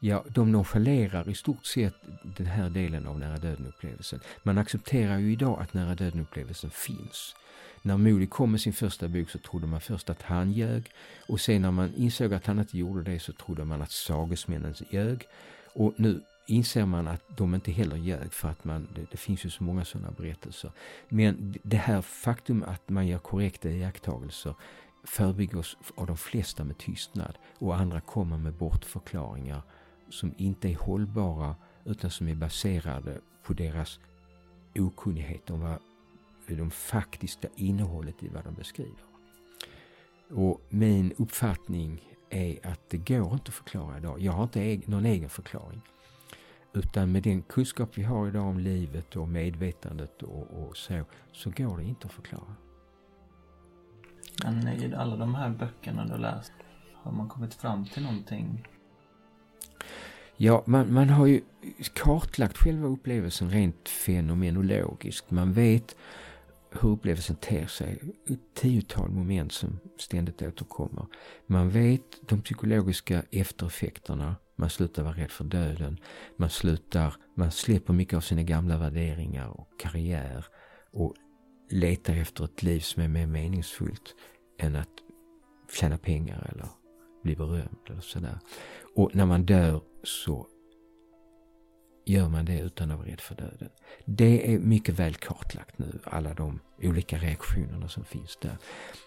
Ja, 0.00 0.24
de 0.28 0.52
nonchalerar 0.52 1.28
i 1.28 1.34
stort 1.34 1.66
sett 1.66 1.94
den 2.36 2.46
här 2.46 2.70
delen 2.70 3.06
av 3.06 3.18
nära 3.18 3.36
döden-upplevelsen. 3.36 4.20
Man 4.42 4.58
accepterar 4.58 5.18
ju 5.18 5.32
idag 5.32 5.60
att 5.62 5.74
nära 5.74 5.94
döden-upplevelsen 5.94 6.70
finns. 6.70 7.34
När 7.82 7.96
Moody 7.96 8.26
kom 8.26 8.50
med 8.50 8.60
sin 8.60 8.72
första 8.72 9.08
bok 9.08 9.30
så 9.30 9.38
trodde 9.38 9.66
man 9.66 9.80
först 9.80 10.10
att 10.10 10.22
han 10.22 10.52
ljög 10.52 10.90
och 11.28 11.40
sen 11.40 11.62
när 11.62 11.70
man 11.70 11.94
insåg 11.94 12.34
att 12.34 12.46
han 12.46 12.58
inte 12.58 12.78
gjorde 12.78 13.02
det 13.02 13.20
så 13.20 13.32
trodde 13.32 13.64
man 13.64 13.82
att 13.82 13.90
sagesmännen 13.90 14.74
ljög. 14.90 15.26
Och 15.74 15.94
nu 15.96 16.22
inser 16.48 16.86
man 16.86 17.08
att 17.08 17.22
de 17.36 17.54
inte 17.54 17.72
heller 17.72 17.96
ljög 17.96 18.32
för 18.32 18.48
att 18.48 18.64
man, 18.64 18.88
det, 18.94 19.06
det, 19.10 19.16
finns 19.16 19.44
ju 19.44 19.50
så 19.50 19.64
många 19.64 19.84
sådana 19.84 20.10
berättelser. 20.10 20.72
Men 21.08 21.54
det 21.62 21.76
här 21.76 22.02
faktum 22.02 22.62
att 22.62 22.88
man 22.88 23.06
gör 23.06 23.18
korrekta 23.18 23.70
iakttagelser 23.70 24.54
förbigås 25.04 25.76
av 25.94 26.06
de 26.06 26.16
flesta 26.16 26.64
med 26.64 26.78
tystnad 26.78 27.38
och 27.58 27.76
andra 27.76 28.00
kommer 28.00 28.38
med 28.38 28.54
bortförklaringar 28.54 29.62
som 30.10 30.34
inte 30.36 30.68
är 30.68 30.76
hållbara 30.76 31.56
utan 31.84 32.10
som 32.10 32.28
är 32.28 32.34
baserade 32.34 33.20
på 33.42 33.52
deras 33.52 34.00
okunnighet 34.74 35.50
om 35.50 35.60
vad 35.60 35.78
det 36.46 36.70
faktiska 36.70 37.48
innehållet 37.56 38.22
i 38.22 38.28
vad 38.28 38.44
de 38.44 38.54
beskriver. 38.54 39.02
Och 40.30 40.60
min 40.68 41.12
uppfattning 41.18 42.00
är 42.30 42.66
att 42.66 42.90
det 42.90 42.98
går 42.98 43.32
inte 43.32 43.48
att 43.48 43.54
förklara 43.54 43.98
idag. 43.98 44.20
Jag 44.20 44.32
har 44.32 44.42
inte 44.42 44.90
någon 44.90 45.06
egen 45.06 45.28
förklaring. 45.28 45.82
Utan 46.78 47.12
med 47.12 47.22
den 47.22 47.42
kunskap 47.42 47.98
vi 47.98 48.02
har 48.02 48.28
idag 48.28 48.46
om 48.46 48.58
livet 48.58 49.16
och 49.16 49.28
medvetandet 49.28 50.22
och, 50.22 50.42
och 50.42 50.76
så, 50.76 51.04
så 51.32 51.50
går 51.50 51.76
det 51.78 51.84
inte 51.84 52.06
att 52.06 52.12
förklara. 52.12 52.54
Men 54.44 54.68
i 54.68 54.94
alla 54.94 55.16
de 55.16 55.34
här 55.34 55.50
böckerna 55.50 56.04
du 56.04 56.18
läst, 56.18 56.52
har 56.94 57.12
man 57.12 57.28
kommit 57.28 57.54
fram 57.54 57.86
till 57.86 58.02
någonting? 58.02 58.68
Ja, 60.36 60.62
man, 60.66 60.92
man 60.92 61.08
har 61.08 61.26
ju 61.26 61.40
kartlagt 61.92 62.58
själva 62.58 62.88
upplevelsen 62.88 63.50
rent 63.50 63.88
fenomenologiskt. 63.88 65.30
Man 65.30 65.52
vet 65.52 65.96
hur 66.70 66.88
upplevelsen 66.88 67.36
ter 67.36 67.66
sig. 67.66 68.00
Ett 68.28 68.54
tiotal 68.54 69.10
moment 69.10 69.52
som 69.52 69.78
ständigt 69.98 70.42
återkommer. 70.42 71.06
Man 71.46 71.70
vet 71.70 72.28
de 72.28 72.42
psykologiska 72.42 73.22
eftereffekterna. 73.30 74.36
Man 74.58 74.70
slutar 74.70 75.02
vara 75.02 75.14
rädd 75.14 75.30
för 75.30 75.44
döden. 75.44 75.98
Man 76.36 76.50
slutar, 76.50 77.14
man 77.34 77.50
släpper 77.50 77.92
mycket 77.92 78.16
av 78.16 78.20
sina 78.20 78.42
gamla 78.42 78.76
värderingar 78.76 79.48
och 79.48 79.68
karriär 79.80 80.46
och 80.92 81.14
letar 81.70 82.14
efter 82.14 82.44
ett 82.44 82.62
liv 82.62 82.80
som 82.80 83.02
är 83.02 83.08
mer 83.08 83.26
meningsfullt 83.26 84.14
än 84.58 84.76
att 84.76 84.88
tjäna 85.80 85.98
pengar 85.98 86.50
eller 86.52 86.68
bli 87.22 87.36
berömd 87.36 87.78
eller 87.90 88.00
sådär. 88.00 88.38
Och 88.96 89.14
när 89.14 89.26
man 89.26 89.46
dör 89.46 89.80
så 90.02 90.46
gör 92.06 92.28
man 92.28 92.44
det 92.44 92.60
utan 92.60 92.90
att 92.90 92.98
vara 92.98 93.08
rädd 93.08 93.20
för 93.20 93.34
döden. 93.34 93.70
Det 94.04 94.54
är 94.54 94.58
mycket 94.58 94.98
väl 94.98 95.14
kartlagt 95.14 95.78
nu, 95.78 95.98
alla 96.04 96.34
de 96.34 96.60
olika 96.82 97.18
reaktionerna 97.18 97.88
som 97.88 98.04
finns 98.04 98.38
där. 98.42 98.58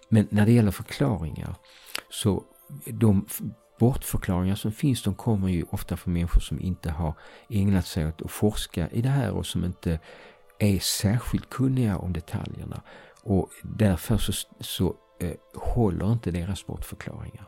Men 0.10 0.28
när 0.32 0.46
det 0.46 0.52
gäller 0.52 0.72
förklaringar 0.72 1.56
så 2.10 2.44
de 2.86 3.26
bortförklaringar 3.82 4.56
som 4.56 4.72
finns 4.72 5.04
de 5.04 5.16
kommer 5.16 5.50
ju 5.50 5.66
ofta 5.70 5.98
från 5.98 6.14
människor 6.14 6.40
som 6.40 6.62
inte 6.62 6.92
har 6.92 7.14
ägnat 7.50 7.86
sig 7.86 8.08
åt 8.08 8.22
att 8.22 8.32
forska 8.32 8.90
i 8.90 9.02
det 9.02 9.10
här 9.10 9.32
och 9.32 9.46
som 9.46 9.66
inte 9.66 10.00
är 10.60 10.80
särskilt 10.80 11.50
kunniga 11.50 11.98
om 11.98 12.14
detaljerna. 12.14 12.82
Och 13.24 13.50
därför 13.64 14.18
så, 14.18 14.34
så 14.60 14.96
eh, 15.20 15.34
håller 15.56 16.12
inte 16.12 16.32
deras 16.32 16.66
bortförklaringar. 16.66 17.48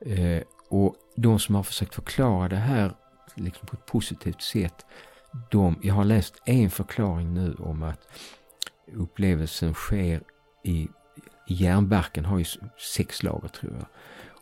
Eh, 0.00 0.42
och 0.68 0.96
de 1.16 1.38
som 1.38 1.54
har 1.54 1.62
försökt 1.62 1.94
förklara 1.94 2.48
det 2.48 2.56
här 2.56 2.92
liksom 3.34 3.66
på 3.66 3.76
ett 3.76 3.86
positivt 3.86 4.42
sätt. 4.42 4.86
De, 5.50 5.78
jag 5.82 5.94
har 5.94 6.04
läst 6.04 6.42
en 6.44 6.70
förklaring 6.70 7.34
nu 7.34 7.54
om 7.58 7.82
att 7.82 8.08
upplevelsen 8.94 9.74
sker 9.74 10.22
i, 10.64 10.88
i 11.48 11.54
hjärnbarken 11.54 12.24
har 12.24 12.38
ju 12.38 12.44
sex 12.94 13.22
lager 13.22 13.48
tror 13.48 13.72
jag. 13.72 13.86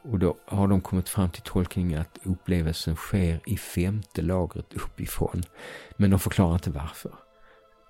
Och 0.02 0.18
då 0.18 0.36
har 0.44 0.68
de 0.68 0.80
kommit 0.80 1.08
fram 1.08 1.30
till 1.30 1.42
tolkningen 1.42 2.00
att 2.00 2.18
upplevelsen 2.22 2.96
sker 2.96 3.40
i 3.46 3.56
femte 3.56 4.22
lagret 4.22 4.74
uppifrån. 4.74 5.42
Men 5.96 6.10
de 6.10 6.20
förklarar 6.20 6.54
inte 6.54 6.70
varför. 6.70 7.12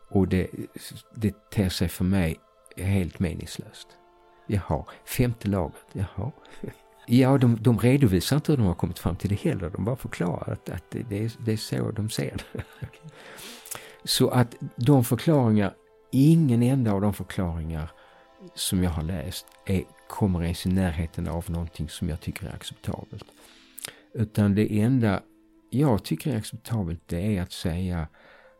Och 0.09 0.29
det, 0.29 0.49
det 1.15 1.51
ter 1.51 1.69
sig 1.69 1.89
för 1.89 2.05
mig 2.05 2.37
helt 2.77 3.19
meningslöst. 3.19 3.89
Jaha, 4.47 4.85
femte 5.05 5.49
lagret, 5.49 5.87
jaha. 5.93 6.33
Ja, 7.07 7.39
de, 7.39 7.57
de 7.61 7.79
redovisar 7.79 8.37
inte 8.37 8.53
hur 8.53 8.57
de 8.57 8.67
har 8.67 8.75
kommit 8.75 8.99
fram 8.99 9.17
till 9.17 9.31
det 9.31 9.41
heller. 9.41 9.71
De 9.71 9.85
bara 9.85 9.97
förklarar 9.97 10.53
att, 10.53 10.71
att 10.71 10.85
det, 10.91 11.25
är, 11.25 11.33
det 11.45 11.53
är 11.53 11.57
så 11.57 11.91
de 11.91 12.11
ser 12.11 12.37
det. 12.53 12.65
Så 14.05 14.29
att 14.29 14.55
de 14.77 15.05
förklaringar, 15.05 15.75
ingen 16.11 16.63
enda 16.63 16.93
av 16.93 17.01
de 17.01 17.15
förklaringar 17.15 17.93
som 18.55 18.83
jag 18.83 18.91
har 18.91 19.03
läst 19.03 19.47
är, 19.67 19.85
kommer 20.09 20.43
ens 20.43 20.67
i 20.67 20.69
närheten 20.69 21.29
av 21.29 21.51
någonting 21.51 21.89
som 21.89 22.09
jag 22.09 22.21
tycker 22.21 22.47
är 22.47 22.55
acceptabelt. 22.55 23.25
Utan 24.15 24.55
det 24.55 24.81
enda 24.81 25.23
jag 25.71 26.05
tycker 26.05 26.33
är 26.33 26.37
acceptabelt 26.37 27.01
det 27.07 27.37
är 27.37 27.43
att 27.43 27.53
säga, 27.53 28.09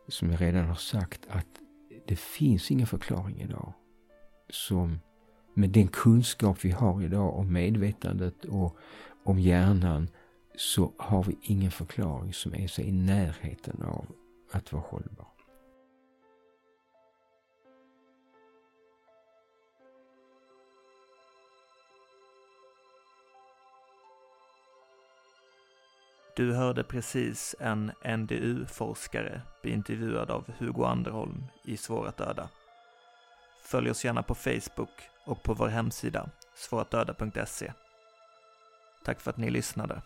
som 0.09 0.31
jag 0.31 0.41
redan 0.41 0.67
har 0.67 0.75
sagt, 0.75 1.27
att 1.29 1.47
det 2.07 2.19
finns 2.19 2.71
ingen 2.71 2.87
förklaring 2.87 3.41
idag 3.41 3.73
som 4.49 5.01
med 5.55 5.71
den 5.71 5.89
kunskap 5.89 6.65
vi 6.65 6.71
har 6.71 7.03
idag 7.03 7.37
om 7.37 7.53
medvetandet 7.53 8.45
och 8.45 8.77
om 9.25 9.39
hjärnan 9.39 10.09
så 10.57 10.93
har 10.99 11.25
vi 11.25 11.39
ingen 11.43 11.71
förklaring 11.71 12.33
som 12.33 12.55
är 12.55 12.81
i 12.81 12.93
närheten 12.93 13.83
av 13.83 14.07
att 14.53 14.73
vara 14.73 14.83
hållbar. 14.83 15.30
Du 26.37 26.53
hörde 26.53 26.85
precis 26.85 27.55
en 27.59 27.93
NDU-forskare 28.05 29.43
bli 29.63 29.73
intervjuad 29.73 30.31
av 30.31 30.53
Hugo 30.59 30.85
Anderholm 30.85 31.45
i 31.65 31.77
Svår 31.77 32.07
att 32.07 32.17
döda. 32.17 32.49
Följ 33.63 33.91
oss 33.91 34.05
gärna 34.05 34.23
på 34.23 34.35
Facebook 34.35 34.91
och 35.27 35.43
på 35.43 35.55
vår 35.55 35.69
hemsida 35.69 36.31
svåratdöda.se. 36.55 37.73
Tack 39.05 39.21
för 39.21 39.31
att 39.31 39.37
ni 39.37 39.51
lyssnade. 39.51 40.03